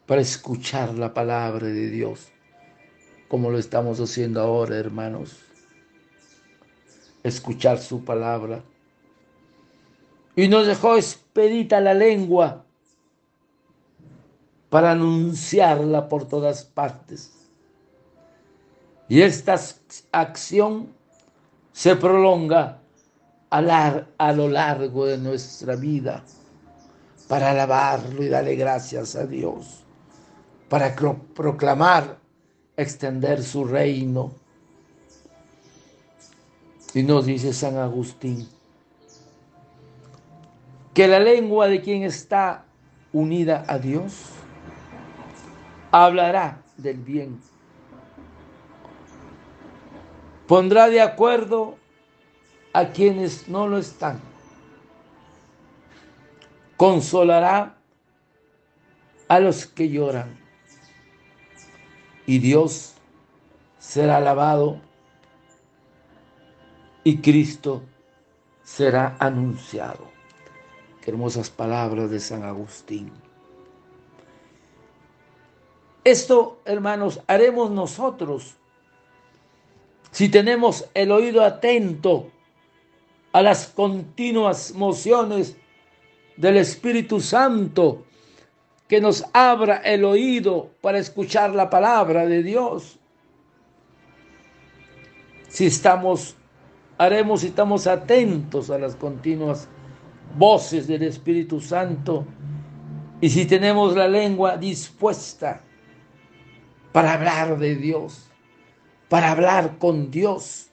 para 0.07 0.21
escuchar 0.21 0.95
la 0.95 1.15
palabra 1.15 1.67
de 1.67 1.91
Dios, 1.91 2.33
como 3.29 3.51
lo 3.51 3.59
estamos 3.59 4.01
haciendo 4.01 4.41
ahora, 4.41 4.77
hermanos. 4.77 5.46
Escuchar 7.27 7.79
su 7.79 8.05
palabra. 8.05 8.63
Y 10.35 10.49
nos 10.49 10.67
dejó 10.67 10.97
expedita 10.97 11.81
la 11.81 11.95
lengua 11.95 12.65
para 14.69 14.93
anunciarla 14.93 16.09
por 16.09 16.29
todas 16.29 16.65
partes. 16.65 17.33
Y 19.09 19.23
esta 19.23 19.59
acción 20.13 20.93
se 21.73 21.97
prolonga 21.97 22.81
a, 23.51 24.33
lo 24.33 24.49
largo 24.49 25.07
de 25.07 25.19
nuestra 25.19 25.77
vida 25.77 26.23
para 27.29 27.51
alabarlo 27.51 28.23
y 28.23 28.29
darle 28.29 28.57
gracias 28.57 29.17
a 29.17 29.27
Dios, 29.27 29.85
para 30.69 30.95
proclamar, 31.35 32.19
extender 32.77 33.43
su 33.43 33.65
reino. 33.65 34.33
Y 36.97 37.03
nos 37.03 37.27
dice 37.27 37.53
San 37.53 37.77
Agustín 37.77 38.49
que 40.95 41.07
la 41.07 41.21
lengua 41.21 41.69
de 41.69 41.83
quien 41.83 42.05
está 42.05 42.65
unida 43.13 43.67
a 43.69 43.79
Dios 43.79 44.31
hablará 45.91 46.63
del 46.79 46.97
bien. 46.97 47.39
Pondrá 50.47 50.89
de 50.89 51.03
acuerdo 51.03 51.77
a 52.73 52.87
quienes 52.87 53.47
no 53.47 53.69
lo 53.69 53.77
están. 53.77 54.19
Consolará 56.79 57.77
a 59.29 59.39
los 59.39 59.67
que 59.67 59.91
lloran. 59.91 60.35
Y 62.25 62.39
Dios 62.39 62.95
será 63.79 64.17
alabado 64.17 64.86
y 67.07 67.19
Cristo 67.19 67.85
será 68.65 69.17
anunciado. 69.21 70.11
Qué 71.01 71.13
hermosas 71.13 71.51
palabras 71.51 72.11
de 72.11 72.19
San 72.19 72.43
Agustín. 72.43 73.13
Esto, 76.03 76.59
hermanos, 76.65 77.21
haremos 77.29 77.71
nosotros 77.71 78.57
si 80.11 80.29
tenemos 80.29 80.89
el 80.95 81.13
oído 81.13 81.45
atento 81.45 82.29
a 83.31 83.41
las 83.41 83.69
continuas 83.69 84.73
mociones 84.75 85.57
del 86.37 86.57
Espíritu 86.57 87.21
Santo, 87.21 88.05
que 88.89 89.01
nos 89.01 89.25
abra 89.33 89.77
el 89.77 90.05
oído 90.05 90.71
para 90.81 90.99
escuchar 90.99 91.51
la 91.51 91.71
palabra 91.71 92.27
de 92.27 92.43
Dios. 92.43 92.99
Si 95.47 95.67
estamos, 95.67 96.35
haremos 96.99 97.41
si 97.41 97.49
estamos 97.49 97.87
atentos 97.87 98.71
a 98.71 98.79
las 98.79 98.97
continuas 98.97 99.69
voces 100.37 100.87
del 100.87 101.03
Espíritu 101.03 101.61
Santo 101.61 102.27
y 103.21 103.31
si 103.31 103.47
tenemos 103.47 103.95
la 103.97 104.09
lengua 104.09 104.57
dispuesta 104.57 105.63
para 106.93 107.15
hablar 107.15 107.59
de 107.59 107.75
Dios, 107.77 108.31
para 109.09 109.31
hablar 109.31 109.79
con 109.79 110.11
Dios 110.11 110.71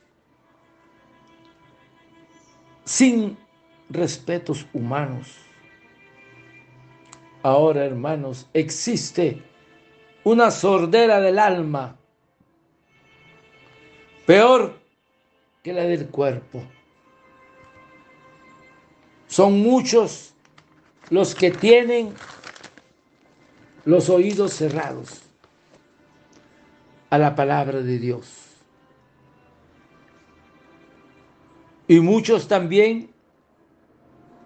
sin 2.84 3.36
respetos 3.88 4.66
humanos. 4.72 5.38
Ahora, 7.42 7.84
hermanos, 7.84 8.48
existe 8.54 9.42
una 10.22 10.50
sordera 10.50 11.20
del 11.20 11.38
alma, 11.38 11.98
peor 14.26 14.83
que 15.64 15.72
la 15.72 15.84
del 15.84 16.08
cuerpo. 16.08 16.62
Son 19.26 19.58
muchos 19.60 20.34
los 21.08 21.34
que 21.34 21.50
tienen 21.50 22.12
los 23.86 24.10
oídos 24.10 24.52
cerrados 24.52 25.22
a 27.08 27.16
la 27.16 27.34
palabra 27.34 27.80
de 27.80 27.98
Dios. 27.98 28.40
Y 31.88 31.98
muchos 32.00 32.46
también 32.46 33.10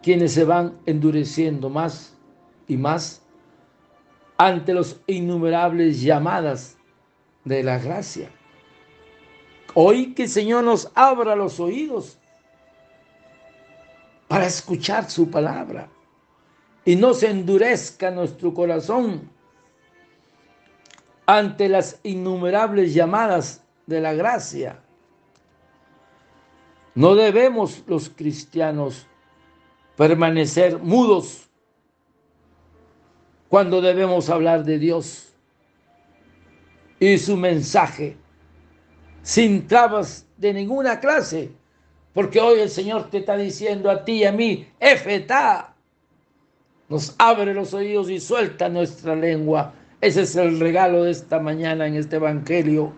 quienes 0.03 0.33
se 0.33 0.45
van 0.45 0.79
endureciendo 0.87 1.69
más 1.69 2.17
y 2.69 2.77
más 2.77 3.23
ante 4.37 4.73
los 4.73 5.01
innumerables 5.09 6.01
llamadas 6.01 6.77
de 7.45 7.65
la 7.65 7.79
gracia. 7.79 8.31
Hoy 9.81 10.13
que 10.13 10.25
el 10.25 10.29
Señor 10.29 10.65
nos 10.65 10.91
abra 10.93 11.37
los 11.37 11.61
oídos 11.61 12.19
para 14.27 14.45
escuchar 14.45 15.09
su 15.09 15.31
palabra 15.31 15.89
y 16.85 16.97
no 16.97 17.15
se 17.15 17.31
endurezca 17.31 18.11
nuestro 18.11 18.53
corazón 18.53 19.31
ante 21.27 21.69
las 21.69 22.01
innumerables 22.03 22.93
llamadas 22.93 23.63
de 23.87 24.01
la 24.01 24.15
gracia. 24.15 24.83
No 26.97 27.15
debemos 27.15 27.85
los 27.87 28.09
cristianos 28.11 29.07
permanecer 29.97 30.81
mudos 30.81 31.49
cuando 33.49 33.81
debemos 33.81 34.29
hablar 34.29 34.65
de 34.65 34.81
Dios 34.81 35.29
y 36.99 37.17
su 37.19 37.37
mensaje 37.37 38.17
sin 39.29 39.67
trabas 39.67 40.27
de 40.39 40.55
ninguna 40.55 41.01
clase, 41.01 41.51
porque 42.15 42.41
hoy 42.41 42.61
el 42.61 42.71
Señor 42.71 43.11
te 43.11 43.19
está 43.19 43.37
diciendo 43.37 43.91
a 43.91 44.03
ti 44.03 44.13
y 44.13 44.25
a 44.25 44.33
mí, 44.33 44.67
Efetá, 44.81 45.75
nos 46.89 47.15
abre 47.19 47.53
los 47.53 47.75
oídos 47.75 48.09
y 48.09 48.21
suelta 48.21 48.71
nuestra 48.71 49.15
lengua. 49.15 49.75
Ese 50.01 50.23
es 50.23 50.35
el 50.35 50.59
regalo 50.59 51.05
de 51.05 51.11
esta 51.11 51.41
mañana 51.41 51.87
en 51.87 51.97
este 51.97 52.17
Evangelio, 52.17 52.95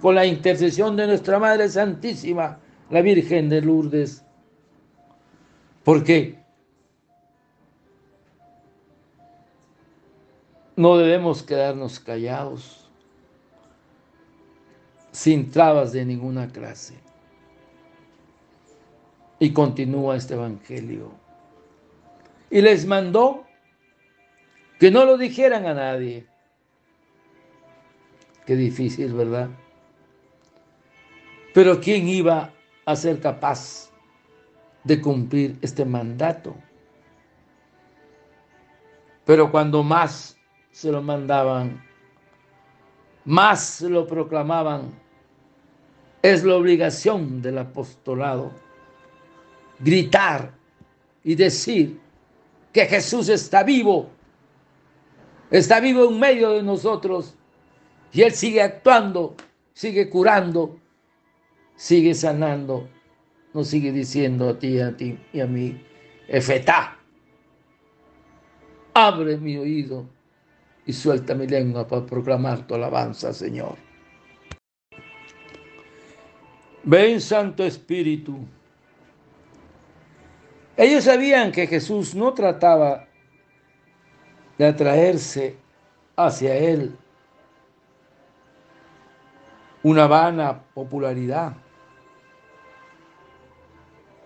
con 0.00 0.14
la 0.14 0.24
intercesión 0.24 0.94
de 0.94 1.08
nuestra 1.08 1.40
Madre 1.40 1.68
Santísima 1.68 2.60
la 2.88 3.02
Virgen 3.02 3.48
de 3.48 3.60
Lourdes. 3.62 4.24
Porque 5.82 6.38
no 10.76 10.96
debemos 10.96 11.42
quedarnos 11.42 11.98
callados, 11.98 12.81
sin 15.12 15.50
trabas 15.50 15.92
de 15.92 16.04
ninguna 16.04 16.48
clase. 16.48 16.94
Y 19.38 19.52
continúa 19.52 20.16
este 20.16 20.34
Evangelio. 20.34 21.12
Y 22.50 22.60
les 22.60 22.84
mandó 22.84 23.44
que 24.80 24.90
no 24.90 25.04
lo 25.04 25.16
dijeran 25.16 25.66
a 25.66 25.74
nadie. 25.74 26.26
Qué 28.44 28.56
difícil, 28.56 29.14
¿verdad? 29.14 29.48
Pero 31.54 31.80
¿quién 31.80 32.08
iba 32.08 32.52
a 32.84 32.96
ser 32.96 33.20
capaz 33.20 33.92
de 34.84 35.00
cumplir 35.00 35.58
este 35.62 35.84
mandato. 35.84 36.56
Pero 39.24 39.50
cuando 39.50 39.82
más 39.82 40.36
se 40.72 40.90
lo 40.90 41.02
mandaban, 41.02 41.84
más 43.24 43.80
lo 43.82 44.06
proclamaban, 44.06 44.92
es 46.22 46.44
la 46.44 46.56
obligación 46.56 47.42
del 47.42 47.58
apostolado 47.58 48.52
gritar 49.82 50.54
y 51.24 51.34
decir 51.34 52.00
que 52.72 52.86
Jesús 52.86 53.28
está 53.28 53.62
vivo, 53.62 54.08
está 55.50 55.80
vivo 55.80 56.08
en 56.08 56.18
medio 56.18 56.50
de 56.50 56.62
nosotros 56.62 57.34
y 58.12 58.22
Él 58.22 58.32
sigue 58.32 58.62
actuando, 58.62 59.34
sigue 59.72 60.08
curando, 60.08 60.78
sigue 61.76 62.14
sanando, 62.14 62.88
nos 63.52 63.68
sigue 63.68 63.92
diciendo 63.92 64.50
a 64.50 64.58
ti, 64.58 64.80
a 64.80 64.96
ti 64.96 65.18
y 65.32 65.40
a 65.40 65.46
mí, 65.46 65.84
Efetá, 66.28 66.96
abre 68.94 69.36
mi 69.36 69.56
oído 69.56 70.06
y 70.86 70.92
suelta 70.92 71.34
mi 71.34 71.46
lengua 71.46 71.86
para 71.86 72.04
proclamar 72.04 72.66
tu 72.66 72.74
alabanza, 72.74 73.32
Señor. 73.32 73.76
Ven, 76.84 77.20
Santo 77.20 77.64
Espíritu. 77.64 78.38
Ellos 80.76 81.04
sabían 81.04 81.52
que 81.52 81.66
Jesús 81.66 82.14
no 82.14 82.34
trataba 82.34 83.06
de 84.58 84.66
atraerse 84.66 85.56
hacia 86.16 86.56
Él 86.56 86.96
una 89.82 90.06
vana 90.06 90.62
popularidad 90.74 91.56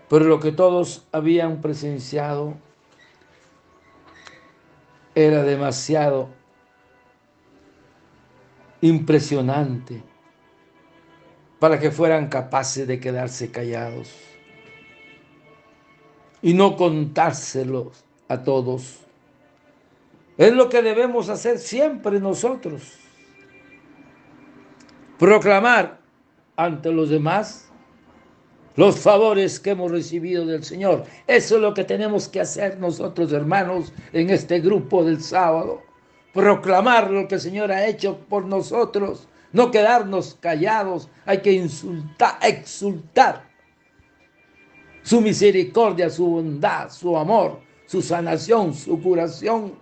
pero 0.09 0.25
lo 0.25 0.39
que 0.39 0.51
todos 0.51 1.05
habían 1.11 1.61
presenciado 1.61 2.55
era 5.15 5.43
demasiado 5.43 6.29
impresionante. 8.81 10.03
para 11.59 11.79
que 11.79 11.91
fueran 11.91 12.27
capaces 12.27 12.87
de 12.87 12.99
quedarse 12.99 13.49
callados 13.49 14.13
y 16.41 16.53
no 16.53 16.75
contárselos 16.75 18.03
a 18.27 18.43
todos. 18.43 18.99
Es 20.37 20.53
lo 20.53 20.69
que 20.69 20.83
debemos 20.83 21.29
hacer 21.29 21.57
siempre 21.57 22.19
nosotros. 22.19 22.93
Proclamar 25.17 25.99
ante 26.55 26.91
los 26.91 27.09
demás 27.09 27.71
los 28.75 28.99
favores 28.99 29.59
que 29.59 29.71
hemos 29.71 29.91
recibido 29.91 30.45
del 30.45 30.63
Señor. 30.63 31.05
Eso 31.25 31.55
es 31.55 31.61
lo 31.61 31.73
que 31.73 31.83
tenemos 31.83 32.27
que 32.27 32.39
hacer 32.39 32.77
nosotros, 32.77 33.31
hermanos, 33.31 33.91
en 34.13 34.29
este 34.29 34.59
grupo 34.59 35.03
del 35.03 35.19
sábado. 35.21 35.81
Proclamar 36.37 37.09
lo 37.09 37.27
que 37.27 37.33
el 37.33 37.41
Señor 37.41 37.71
ha 37.71 37.87
hecho 37.87 38.19
por 38.29 38.45
nosotros. 38.45 39.27
No 39.51 39.71
quedarnos 39.71 40.37
callados. 40.39 41.09
Hay 41.25 41.41
que 41.41 41.51
insultar, 41.51 42.37
exultar 42.43 43.49
su 45.01 45.19
misericordia, 45.19 46.11
su 46.11 46.27
bondad, 46.27 46.91
su 46.91 47.17
amor, 47.17 47.59
su 47.87 48.03
sanación, 48.03 48.75
su 48.75 49.01
curación. 49.01 49.73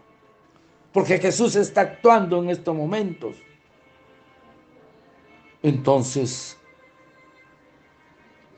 Porque 0.94 1.18
Jesús 1.18 1.58
está 1.58 1.82
actuando 1.82 2.42
en 2.42 2.50
estos 2.50 2.74
momentos. 2.74 3.36
Entonces, 5.62 6.58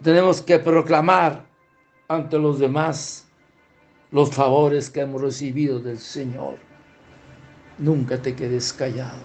tenemos 0.03 0.39
que 0.43 0.60
proclamar 0.60 1.47
ante 2.07 2.38
los 2.38 2.60
demás 2.60 3.27
los 4.12 4.29
favores 4.29 4.88
que 4.88 4.99
hemos 4.99 5.19
recibido 5.19 5.79
del 5.79 5.97
Señor. 5.97 6.66
Nunca 7.77 8.21
te 8.21 8.35
quedes 8.35 8.73
callado. 8.73 9.19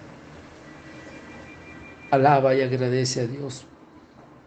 Alaba 2.11 2.55
y 2.55 2.61
agradece 2.61 3.23
a 3.23 3.27
Dios 3.27 3.65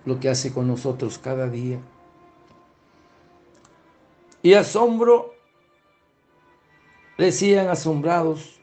lo 0.05 0.19
que 0.19 0.29
hace 0.29 0.53
con 0.53 0.67
nosotros 0.67 1.17
cada 1.17 1.49
día. 1.49 1.79
Y 4.43 4.53
asombro, 4.53 5.33
decían 7.17 7.67
asombrados, 7.67 8.59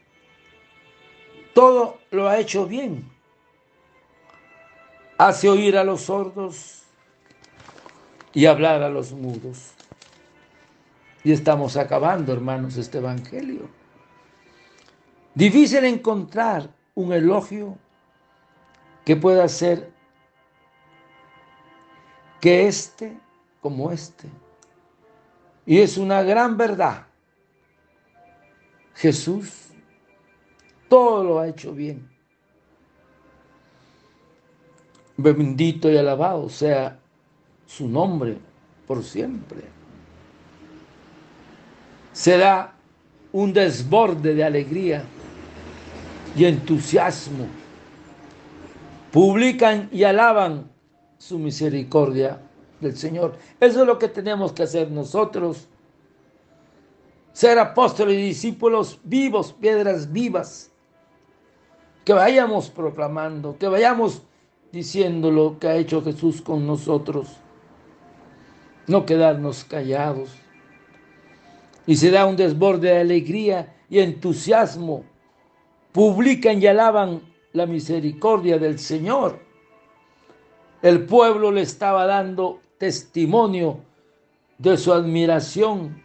todo 1.53 1.99
lo 2.11 2.29
ha 2.29 2.39
hecho 2.39 2.65
bien. 2.65 3.11
Hace 5.17 5.49
oír 5.49 5.77
a 5.77 5.83
los 5.83 6.03
sordos 6.03 6.83
y 8.33 8.45
hablar 8.45 8.81
a 8.81 8.89
los 8.89 9.11
mudos. 9.11 9.71
Y 11.25 11.33
estamos 11.33 11.75
acabando, 11.75 12.31
hermanos, 12.31 12.77
este 12.77 12.99
Evangelio. 12.99 13.82
Difícil 15.35 15.83
encontrar 15.85 16.69
un 16.95 17.11
elogio 17.11 17.77
que 19.03 19.15
pueda 19.15 19.47
ser 19.47 19.91
que 22.39 22.67
este 22.67 23.17
como 23.61 23.91
este. 23.91 24.27
Y 25.65 25.79
es 25.79 25.97
una 25.97 26.21
gran 26.23 26.57
verdad. 26.57 27.07
Jesús 28.95 29.69
todo 30.87 31.23
lo 31.23 31.39
ha 31.39 31.47
hecho 31.47 31.73
bien. 31.73 32.07
Bendito 35.17 35.89
y 35.89 35.97
alabado 35.97 36.49
sea 36.49 36.99
su 37.65 37.87
nombre 37.87 38.37
por 38.85 39.03
siempre. 39.03 39.61
Será 42.11 42.75
un 43.33 43.51
desborde 43.51 44.33
de 44.33 44.43
alegría 44.43 45.03
y 46.35 46.45
entusiasmo. 46.45 47.45
Publican 49.11 49.89
y 49.91 50.03
alaban 50.03 50.71
su 51.17 51.37
misericordia 51.37 52.39
del 52.79 52.95
Señor. 52.95 53.37
Eso 53.59 53.81
es 53.81 53.87
lo 53.87 53.99
que 53.99 54.07
tenemos 54.07 54.53
que 54.53 54.63
hacer 54.63 54.89
nosotros. 54.89 55.67
Ser 57.33 57.59
apóstoles 57.59 58.15
y 58.15 58.21
discípulos 58.21 58.99
vivos, 59.03 59.51
piedras 59.51 60.11
vivas. 60.11 60.71
Que 62.05 62.13
vayamos 62.13 62.69
proclamando, 62.69 63.57
que 63.57 63.67
vayamos 63.67 64.21
diciendo 64.71 65.29
lo 65.29 65.59
que 65.59 65.67
ha 65.67 65.75
hecho 65.75 66.01
Jesús 66.01 66.41
con 66.41 66.65
nosotros 66.65 67.43
no 68.87 69.05
quedarnos 69.05 69.63
callados. 69.63 70.29
Y 71.85 71.95
se 71.95 72.11
da 72.11 72.25
un 72.25 72.35
desborde 72.35 72.89
de 72.89 72.99
alegría 72.99 73.75
y 73.89 73.99
entusiasmo. 73.99 75.03
Publican 75.91 76.61
y 76.61 76.67
alaban 76.67 77.21
la 77.51 77.65
misericordia 77.65 78.57
del 78.57 78.79
Señor. 78.79 79.39
El 80.81 81.05
pueblo 81.05 81.51
le 81.51 81.61
estaba 81.61 82.05
dando 82.05 82.59
testimonio 82.77 83.79
de 84.57 84.77
su 84.77 84.91
admiración 84.93 86.03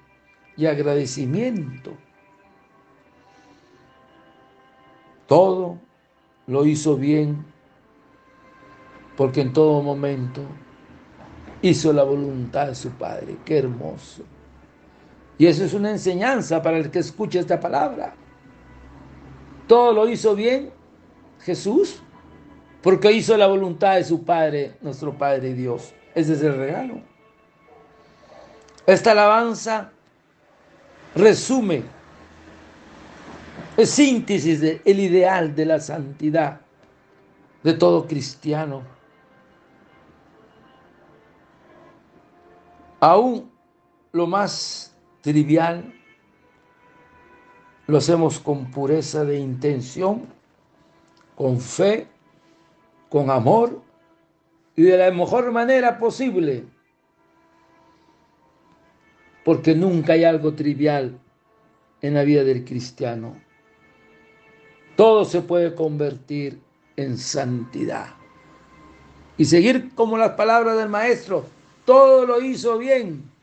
y 0.56 0.66
agradecimiento. 0.66 1.92
Todo 5.26 5.78
lo 6.46 6.64
hizo 6.64 6.96
bien 6.96 7.44
porque 9.16 9.40
en 9.40 9.52
todo 9.52 9.82
momento 9.82 10.42
hizo 11.60 11.92
la 11.92 12.04
voluntad 12.04 12.68
de 12.68 12.74
su 12.74 12.90
Padre. 12.90 13.36
Qué 13.44 13.58
hermoso. 13.58 14.22
Y 15.38 15.46
eso 15.46 15.64
es 15.64 15.72
una 15.72 15.90
enseñanza 15.90 16.60
para 16.62 16.78
el 16.78 16.90
que 16.90 16.98
escucha 16.98 17.38
esta 17.40 17.60
palabra. 17.60 18.14
Todo 19.66 19.92
lo 19.92 20.08
hizo 20.08 20.34
bien 20.34 20.70
Jesús 21.40 22.02
porque 22.82 23.12
hizo 23.12 23.36
la 23.36 23.46
voluntad 23.46 23.96
de 23.96 24.04
su 24.04 24.24
Padre, 24.24 24.76
nuestro 24.80 25.16
Padre 25.16 25.54
Dios. 25.54 25.94
Ese 26.14 26.32
es 26.34 26.42
el 26.42 26.56
regalo. 26.56 27.00
Esta 28.86 29.12
alabanza 29.12 29.92
resume, 31.14 31.82
es 33.76 33.90
síntesis 33.90 34.60
del 34.60 34.98
ideal 34.98 35.54
de 35.54 35.66
la 35.66 35.78
santidad 35.78 36.60
de 37.62 37.74
todo 37.74 38.06
cristiano 38.06 38.98
Aún 43.00 43.50
lo 44.12 44.26
más 44.26 44.92
trivial 45.20 45.94
lo 47.86 47.98
hacemos 47.98 48.38
con 48.38 48.70
pureza 48.70 49.24
de 49.24 49.38
intención, 49.38 50.26
con 51.34 51.58
fe, 51.58 52.06
con 53.08 53.30
amor 53.30 53.80
y 54.76 54.82
de 54.82 54.98
la 54.98 55.10
mejor 55.10 55.50
manera 55.52 55.98
posible. 55.98 56.64
Porque 59.44 59.74
nunca 59.74 60.12
hay 60.12 60.24
algo 60.24 60.52
trivial 60.52 61.18
en 62.02 62.14
la 62.14 62.24
vida 62.24 62.44
del 62.44 62.64
cristiano. 62.64 63.40
Todo 64.94 65.24
se 65.24 65.40
puede 65.40 65.74
convertir 65.74 66.60
en 66.96 67.16
santidad. 67.16 68.08
Y 69.38 69.46
seguir 69.46 69.94
como 69.94 70.18
las 70.18 70.32
palabras 70.32 70.76
del 70.76 70.90
maestro, 70.90 71.46
todo 71.86 72.26
lo 72.26 72.42
hizo 72.42 72.76
bien 72.76 73.37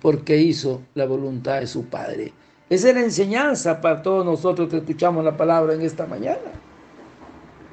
porque 0.00 0.36
hizo 0.36 0.82
la 0.94 1.06
voluntad 1.06 1.60
de 1.60 1.66
su 1.66 1.86
Padre. 1.86 2.32
Esa 2.68 2.88
es 2.88 2.94
la 2.94 3.00
enseñanza 3.02 3.80
para 3.80 4.02
todos 4.02 4.24
nosotros 4.24 4.68
que 4.68 4.78
escuchamos 4.78 5.24
la 5.24 5.36
palabra 5.36 5.74
en 5.74 5.82
esta 5.82 6.06
mañana, 6.06 6.52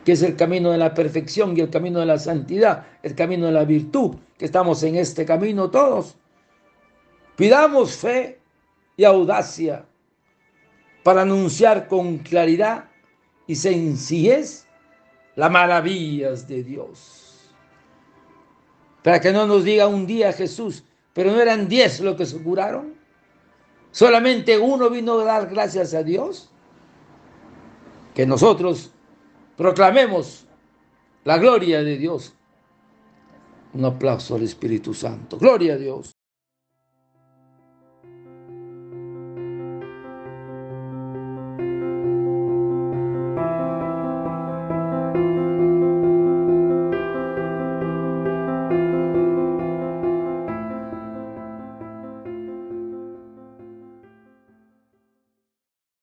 que 0.05 0.11
es 0.11 0.21
el 0.21 0.35
camino 0.35 0.71
de 0.71 0.77
la 0.77 0.93
perfección 0.93 1.57
y 1.57 1.61
el 1.61 1.69
camino 1.69 1.99
de 1.99 2.05
la 2.05 2.19
santidad, 2.19 2.85
el 3.01 3.15
camino 3.15 3.47
de 3.47 3.53
la 3.53 3.65
virtud, 3.65 4.15
que 4.37 4.45
estamos 4.45 4.83
en 4.83 4.95
este 4.95 5.25
camino 5.25 5.69
todos. 5.69 6.15
Pidamos 7.35 7.95
fe 7.95 8.39
y 8.95 9.03
audacia 9.03 9.85
para 11.03 11.23
anunciar 11.23 11.87
con 11.87 12.19
claridad 12.19 12.85
y 13.47 13.55
sencillez 13.55 14.67
las 15.35 15.51
maravillas 15.51 16.47
de 16.47 16.63
Dios 16.63 17.23
para 19.03 19.19
que 19.19 19.31
no 19.31 19.45
nos 19.45 19.63
diga 19.63 19.85
un 19.87 20.07
día 20.07 20.31
Jesús, 20.33 20.83
pero 21.13 21.31
no 21.31 21.39
eran 21.39 21.67
diez 21.67 21.99
los 21.99 22.15
que 22.15 22.25
se 22.25 22.41
curaron. 22.41 22.95
Solamente 23.91 24.57
uno 24.57 24.89
vino 24.89 25.19
a 25.19 25.23
dar 25.23 25.49
gracias 25.49 25.93
a 25.93 26.03
Dios. 26.03 26.49
Que 28.15 28.25
nosotros 28.25 28.91
proclamemos 29.55 30.45
la 31.23 31.37
gloria 31.37 31.83
de 31.83 31.97
Dios. 31.97 32.33
Un 33.73 33.85
aplauso 33.85 34.35
al 34.35 34.43
Espíritu 34.43 34.93
Santo. 34.93 35.37
Gloria 35.37 35.73
a 35.73 35.77
Dios. 35.77 36.15